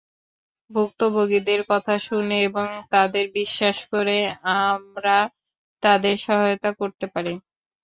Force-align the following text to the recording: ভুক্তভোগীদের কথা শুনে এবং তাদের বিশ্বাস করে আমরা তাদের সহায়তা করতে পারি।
ভুক্তভোগীদের 0.69 1.61
কথা 1.69 1.95
শুনে 1.99 2.37
এবং 2.47 2.67
তাদের 2.91 3.25
বিশ্বাস 3.33 3.77
করে 3.91 4.17
আমরা 4.63 5.17
তাদের 5.83 6.15
সহায়তা 6.25 6.69
করতে 6.79 7.05
পারি। 7.13 7.33